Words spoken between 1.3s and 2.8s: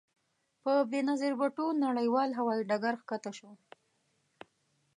بوټو نړیوال هوايي